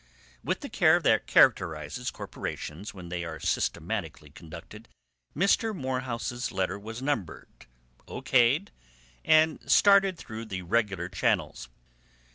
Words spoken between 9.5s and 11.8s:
started through the regular channels.